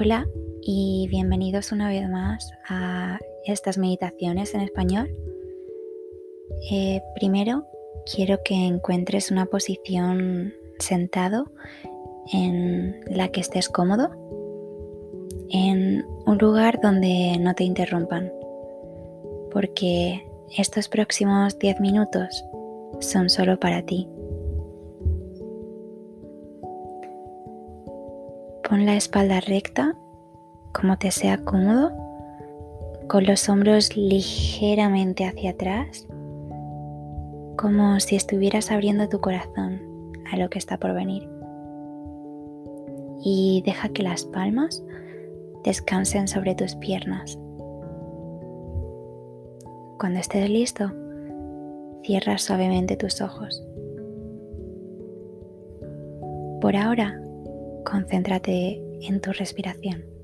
Hola 0.00 0.28
y 0.62 1.08
bienvenidos 1.10 1.72
una 1.72 1.88
vez 1.88 2.08
más 2.08 2.52
a 2.68 3.18
estas 3.44 3.78
meditaciones 3.78 4.54
en 4.54 4.60
español. 4.60 5.10
Eh, 6.70 7.02
primero 7.16 7.66
quiero 8.14 8.38
que 8.44 8.54
encuentres 8.54 9.32
una 9.32 9.46
posición 9.46 10.54
sentado 10.78 11.50
en 12.32 13.00
la 13.08 13.28
que 13.32 13.40
estés 13.40 13.68
cómodo, 13.68 14.10
en 15.50 16.06
un 16.26 16.38
lugar 16.38 16.78
donde 16.80 17.36
no 17.40 17.56
te 17.56 17.64
interrumpan, 17.64 18.32
porque 19.50 20.24
estos 20.56 20.88
próximos 20.88 21.58
10 21.58 21.80
minutos 21.80 22.44
son 23.00 23.28
solo 23.28 23.58
para 23.58 23.82
ti. 23.82 24.08
La 28.84 28.94
espalda 28.94 29.40
recta, 29.40 29.96
como 30.72 30.96
te 30.98 31.10
sea 31.10 31.38
cómodo, 31.38 31.90
con 33.08 33.26
los 33.26 33.48
hombros 33.48 33.96
ligeramente 33.96 35.26
hacia 35.26 35.50
atrás, 35.50 36.06
como 37.56 37.98
si 37.98 38.14
estuvieras 38.14 38.70
abriendo 38.70 39.08
tu 39.08 39.20
corazón 39.20 39.80
a 40.32 40.36
lo 40.36 40.48
que 40.48 40.60
está 40.60 40.78
por 40.78 40.94
venir. 40.94 41.28
Y 43.24 43.64
deja 43.66 43.88
que 43.88 44.04
las 44.04 44.24
palmas 44.26 44.84
descansen 45.64 46.28
sobre 46.28 46.54
tus 46.54 46.76
piernas. 46.76 47.36
Cuando 49.98 50.20
estés 50.20 50.48
listo, 50.48 50.92
cierra 52.04 52.38
suavemente 52.38 52.96
tus 52.96 53.20
ojos. 53.20 53.60
Por 56.60 56.76
ahora, 56.76 57.20
concéntrate 57.88 58.80
en 59.00 59.20
tu 59.20 59.32
respiración. 59.32 60.17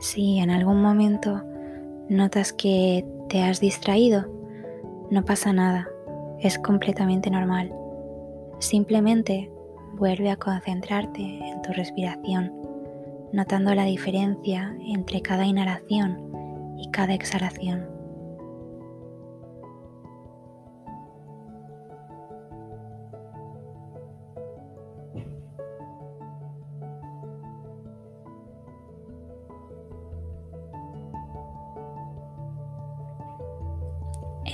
Si 0.00 0.38
en 0.38 0.50
algún 0.50 0.80
momento 0.80 1.42
notas 2.08 2.52
que 2.52 3.04
te 3.28 3.42
has 3.42 3.60
distraído, 3.60 4.26
no 5.10 5.24
pasa 5.24 5.52
nada, 5.52 5.88
es 6.40 6.58
completamente 6.58 7.30
normal. 7.30 7.72
Simplemente 8.60 9.50
vuelve 9.94 10.30
a 10.30 10.36
concentrarte 10.36 11.22
en 11.22 11.62
tu 11.62 11.72
respiración, 11.72 12.52
notando 13.32 13.74
la 13.74 13.84
diferencia 13.84 14.76
entre 14.86 15.20
cada 15.20 15.44
inhalación 15.44 16.74
y 16.76 16.90
cada 16.90 17.14
exhalación. 17.14 17.97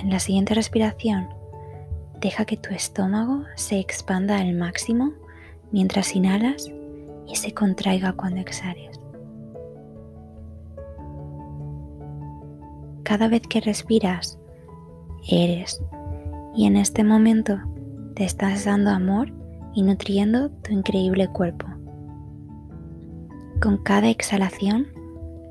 En 0.05 0.11
la 0.11 0.21
siguiente 0.21 0.53
respiración, 0.53 1.31
deja 2.21 2.45
que 2.45 2.59
tu 2.59 2.75
estómago 2.75 3.45
se 3.55 3.79
expanda 3.79 4.37
al 4.37 4.53
máximo 4.53 5.15
mientras 5.73 6.15
inhalas 6.15 6.71
y 7.27 7.37
se 7.37 7.55
contraiga 7.55 8.13
cuando 8.13 8.39
exhales. 8.43 9.01
Cada 13.03 13.29
vez 13.29 13.47
que 13.49 13.63
respiras, 13.63 14.39
eres 15.27 15.83
y 16.55 16.67
en 16.67 16.77
este 16.77 17.03
momento 17.03 17.59
te 18.15 18.25
estás 18.25 18.67
dando 18.67 18.91
amor 18.91 19.33
y 19.73 19.85
nutriendo 19.85 20.51
tu 20.51 20.73
increíble 20.75 21.29
cuerpo. 21.29 21.67
Con 23.63 23.79
cada 23.79 24.11
exhalación, 24.11 24.87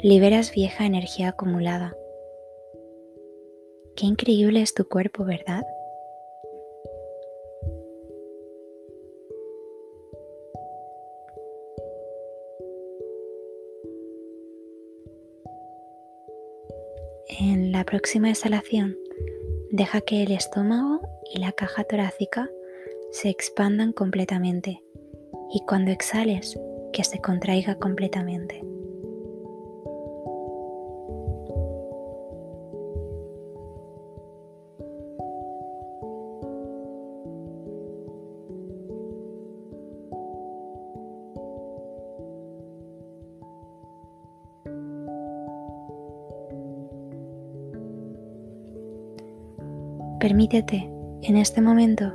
liberas 0.04 0.54
vieja 0.54 0.86
energía 0.86 1.30
acumulada 1.30 1.96
Qué 3.96 4.08
increíble 4.08 4.62
es 4.62 4.74
tu 4.74 4.88
cuerpo, 4.88 5.24
¿verdad? 5.24 5.64
En 17.40 17.72
la 17.72 17.84
próxima 17.84 18.30
exhalación, 18.30 18.98
deja 19.72 20.02
que 20.02 20.24
el 20.24 20.32
estómago 20.32 21.02
y 21.34 21.40
la 21.40 21.52
caja 21.52 21.84
torácica 21.84 22.50
se 23.12 23.30
expandan 23.30 23.94
completamente 23.94 24.84
y 25.52 25.64
cuando 25.68 25.92
exhales, 25.92 26.60
que 26.94 27.04
se 27.04 27.22
contraiga 27.22 27.76
completamente. 27.76 28.73
Permítete 50.24 50.90
en 51.24 51.36
este 51.36 51.60
momento 51.60 52.14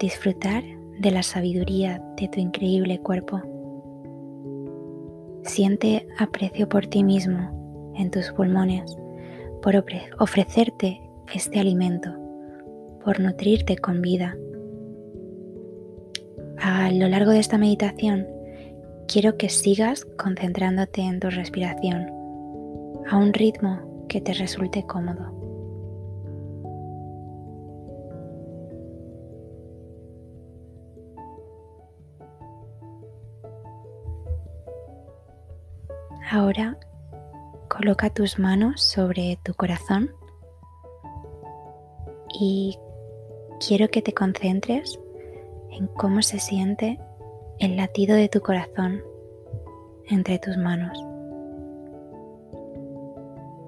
disfrutar 0.00 0.64
de 0.98 1.12
la 1.12 1.22
sabiduría 1.22 2.02
de 2.16 2.26
tu 2.26 2.40
increíble 2.40 2.98
cuerpo. 2.98 3.40
Siente 5.44 6.08
aprecio 6.18 6.68
por 6.68 6.88
ti 6.88 7.04
mismo 7.04 7.94
en 7.96 8.10
tus 8.10 8.32
pulmones, 8.32 8.98
por 9.62 9.76
ofrecerte 10.18 11.00
este 11.32 11.60
alimento, 11.60 12.10
por 13.04 13.20
nutrirte 13.20 13.76
con 13.78 14.02
vida. 14.02 14.36
A 16.58 16.90
lo 16.90 17.06
largo 17.06 17.30
de 17.30 17.38
esta 17.38 17.58
meditación, 17.58 18.26
quiero 19.06 19.36
que 19.36 19.50
sigas 19.50 20.04
concentrándote 20.18 21.02
en 21.02 21.20
tu 21.20 21.30
respiración 21.30 22.08
a 23.08 23.16
un 23.16 23.32
ritmo 23.32 24.06
que 24.08 24.20
te 24.20 24.32
resulte 24.32 24.84
cómodo. 24.84 25.40
Ahora 36.32 36.78
coloca 37.68 38.08
tus 38.08 38.38
manos 38.38 38.80
sobre 38.82 39.36
tu 39.42 39.52
corazón 39.54 40.12
y 42.32 42.78
quiero 43.66 43.88
que 43.88 44.00
te 44.00 44.14
concentres 44.14 45.00
en 45.70 45.88
cómo 45.88 46.22
se 46.22 46.38
siente 46.38 47.00
el 47.58 47.76
latido 47.76 48.14
de 48.14 48.28
tu 48.28 48.40
corazón 48.42 49.02
entre 50.08 50.38
tus 50.38 50.56
manos. 50.56 50.96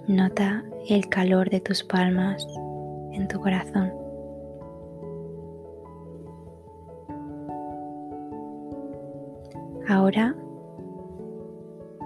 Nota 0.06 0.62
el 0.88 1.08
calor 1.08 1.50
de 1.50 1.60
tus 1.60 1.82
palmas 1.82 2.46
en 3.10 3.26
tu 3.26 3.40
corazón. 3.40 3.92
Ahora 9.88 10.36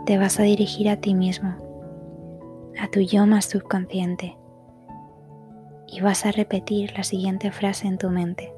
te 0.06 0.19
vas 0.19 0.38
a 0.38 0.44
dirigir 0.44 0.88
a 0.88 0.99
ti 0.99 1.14
mismo, 1.14 1.56
a 2.81 2.88
tu 2.88 3.00
yo 3.00 3.26
más 3.26 3.47
subconsciente, 3.47 4.38
y 5.88 6.00
vas 6.00 6.25
a 6.25 6.31
repetir 6.31 6.93
la 6.97 7.03
siguiente 7.03 7.50
frase 7.50 7.88
en 7.88 7.99
tu 7.99 8.08
mente. 8.08 8.55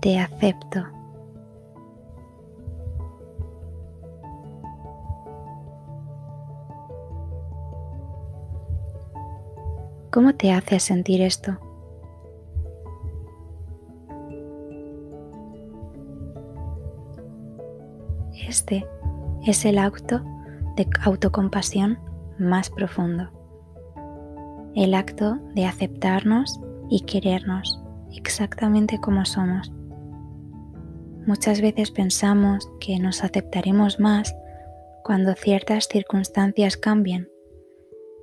Te 0.00 0.18
acepto. 0.18 0.84
¿Cómo 10.10 10.34
te 10.34 10.52
hace 10.52 10.80
sentir 10.80 11.22
esto? 11.22 11.58
Este 18.48 18.84
es 19.46 19.64
el 19.64 19.78
acto 19.78 20.22
de 20.76 20.86
autocompasión 21.02 21.98
más 22.38 22.70
profundo. 22.70 23.30
El 24.74 24.94
acto 24.94 25.38
de 25.54 25.66
aceptarnos 25.66 26.60
y 26.90 27.00
querernos 27.00 27.80
exactamente 28.12 29.00
como 29.00 29.24
somos. 29.24 29.70
Muchas 31.26 31.60
veces 31.60 31.90
pensamos 31.90 32.68
que 32.80 32.98
nos 32.98 33.24
aceptaremos 33.24 33.98
más 33.98 34.34
cuando 35.04 35.34
ciertas 35.34 35.88
circunstancias 35.88 36.76
cambien, 36.76 37.30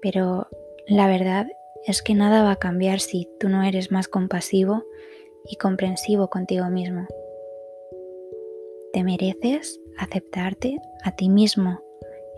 pero 0.01 0.47
la 0.87 1.07
verdad 1.07 1.47
es 1.85 2.01
que 2.01 2.13
nada 2.13 2.43
va 2.43 2.51
a 2.51 2.59
cambiar 2.59 2.99
si 2.99 3.27
tú 3.39 3.49
no 3.49 3.63
eres 3.63 3.91
más 3.91 4.07
compasivo 4.07 4.83
y 5.49 5.55
comprensivo 5.55 6.29
contigo 6.29 6.65
mismo. 6.69 7.07
Te 8.93 9.03
mereces 9.03 9.80
aceptarte 9.97 10.79
a 11.03 11.15
ti 11.15 11.29
mismo 11.29 11.79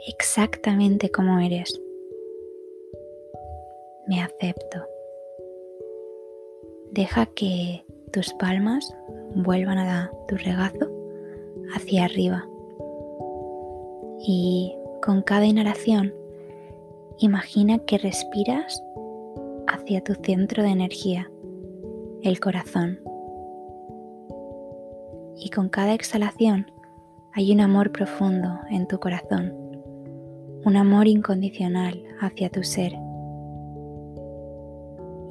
exactamente 0.08 1.10
como 1.10 1.40
eres. 1.40 1.80
Me 4.08 4.22
acepto. 4.22 4.86
Deja 6.92 7.26
que 7.28 7.86
tus 8.12 8.34
palmas 8.34 8.96
vuelvan 9.36 9.78
a 9.78 10.12
tu 10.28 10.36
regazo 10.36 10.92
hacia 11.74 12.06
arriba. 12.06 12.48
Y 14.20 14.76
con 15.02 15.22
cada 15.22 15.46
inhalación, 15.46 16.14
imagina 17.18 17.80
que 17.80 17.98
respiras 17.98 18.82
hacia 19.68 20.04
tu 20.04 20.14
centro 20.16 20.64
de 20.64 20.70
energía, 20.70 21.32
el 22.22 22.40
corazón. 22.40 23.00
Y 25.36 25.50
con 25.50 25.70
cada 25.70 25.94
exhalación 25.94 26.68
hay 27.36 27.52
un 27.52 27.62
amor 27.62 27.92
profundo 27.92 28.60
en 28.70 28.88
tu 28.88 29.00
corazón, 29.00 29.54
un 30.66 30.78
amor 30.78 31.08
incondicional 31.08 32.04
hacia 32.22 32.50
tu 32.50 32.64
ser. 32.64 32.94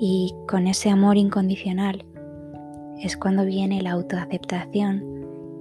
Y 0.01 0.35
con 0.49 0.67
ese 0.67 0.91
amor 0.91 1.17
incondicional 1.17 2.05
es 3.01 3.17
cuando 3.17 3.45
viene 3.45 3.83
la 3.83 3.93
autoaceptación 3.93 5.05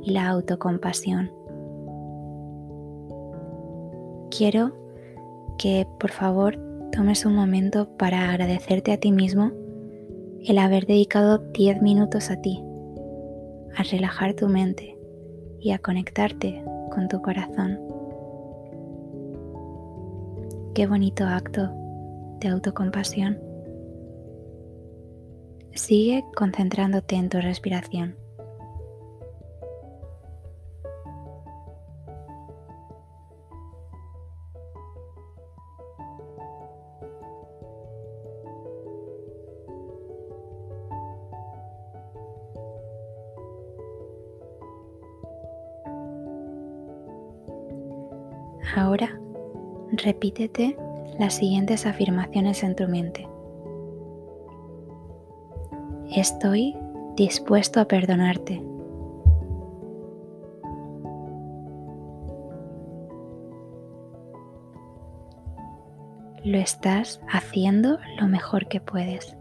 y 0.02 0.14
la 0.14 0.30
autocompasión. 0.30 1.32
Quiero 4.36 4.72
que 5.60 5.86
por 6.00 6.10
favor 6.10 6.58
tomes 6.92 7.24
un 7.24 7.36
momento 7.36 7.88
para 7.98 8.32
agradecerte 8.32 8.92
a 8.92 8.98
ti 8.98 9.12
mismo 9.12 9.52
el 10.44 10.58
haber 10.58 10.88
dedicado 10.88 11.38
10 11.38 11.84
minutos 11.84 12.32
a 12.32 12.42
ti, 12.42 12.64
a 13.78 13.84
relajar 13.84 14.34
tu 14.34 14.48
mente 14.48 14.91
y 15.62 15.72
a 15.72 15.80
conectarte 15.80 16.64
con 16.92 17.08
tu 17.08 17.22
corazón. 17.22 17.80
Qué 20.74 20.88
bonito 20.88 21.26
acto 21.26 21.72
de 22.40 22.48
autocompasión. 22.48 23.40
Sigue 25.74 26.24
concentrándote 26.36 27.16
en 27.16 27.30
tu 27.30 27.40
respiración. 27.40 28.16
Ahora 48.76 49.20
repítete 49.92 50.78
las 51.20 51.34
siguientes 51.34 51.86
afirmaciones 51.86 52.64
en 52.64 52.76
tu 52.76 52.88
mente. 52.88 53.28
Estoy 56.16 56.76
dispuesto 57.16 57.82
a 57.82 57.86
perdonarte. 57.86 58.62
Lo 66.44 66.58
estás 66.58 67.22
haciendo 67.30 68.00
lo 68.20 68.28
mejor 68.28 68.68
que 68.68 68.80
puedes. 68.80 69.36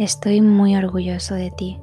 Estoy 0.00 0.40
muy 0.40 0.74
orgulloso 0.76 1.34
de 1.34 1.50
ti. 1.50 1.78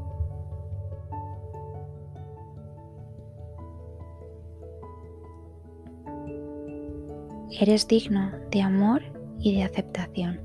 Eres 7.62 7.88
digno 7.88 8.32
de 8.50 8.64
amor 8.64 9.04
y 9.38 9.56
de 9.56 9.64
aceptación. 9.66 10.40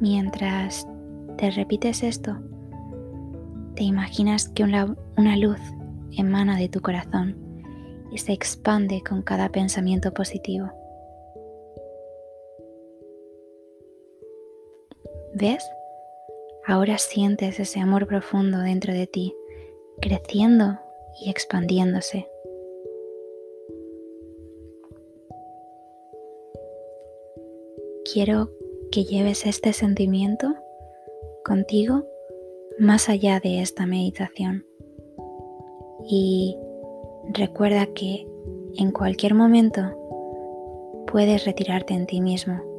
Mientras 0.00 0.88
te 1.38 1.52
repites 1.52 2.02
esto, 2.02 2.36
te 3.76 3.84
imaginas 3.84 4.48
que 4.48 4.64
una, 4.64 4.86
luz 5.36 5.60
emana 6.16 6.56
de 6.56 6.68
tu 6.68 6.80
corazón 6.80 7.36
y 8.10 8.18
se 8.18 8.32
expande 8.32 9.04
con 9.08 9.22
cada 9.22 9.50
pensamiento 9.50 10.12
positivo. 10.12 10.79
¿Ves? 15.32 15.70
Ahora 16.66 16.98
sientes 16.98 17.60
ese 17.60 17.80
amor 17.80 18.06
profundo 18.06 18.58
dentro 18.58 18.92
de 18.92 19.06
ti, 19.06 19.34
creciendo 20.00 20.78
y 21.20 21.30
expandiéndose. 21.30 22.28
Quiero 28.12 28.50
que 28.90 29.04
lleves 29.04 29.46
este 29.46 29.72
sentimiento 29.72 30.54
contigo 31.44 32.04
más 32.78 33.08
allá 33.08 33.38
de 33.40 33.60
esta 33.60 33.86
meditación. 33.86 34.66
Y 36.08 36.56
recuerda 37.32 37.86
que 37.86 38.26
en 38.76 38.90
cualquier 38.90 39.34
momento 39.34 39.96
puedes 41.06 41.44
retirarte 41.44 41.94
en 41.94 42.06
ti 42.06 42.20
mismo 42.20 42.69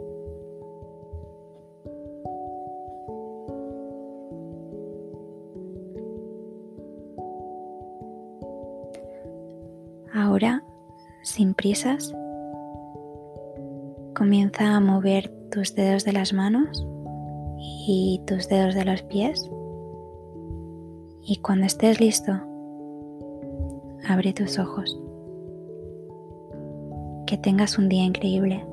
Sin 11.23 11.53
prisas, 11.53 12.11
comienza 14.15 14.75
a 14.75 14.79
mover 14.79 15.29
tus 15.51 15.75
dedos 15.75 16.03
de 16.03 16.13
las 16.13 16.33
manos 16.33 16.83
y 17.59 18.21
tus 18.25 18.47
dedos 18.49 18.73
de 18.73 18.85
los 18.85 19.03
pies. 19.03 19.49
Y 21.23 21.37
cuando 21.37 21.67
estés 21.67 21.99
listo, 21.99 22.31
abre 24.07 24.33
tus 24.33 24.57
ojos. 24.57 24.99
Que 27.27 27.37
tengas 27.37 27.77
un 27.77 27.87
día 27.87 28.03
increíble. 28.03 28.65